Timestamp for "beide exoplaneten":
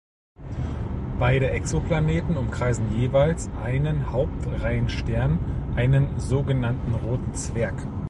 1.19-2.35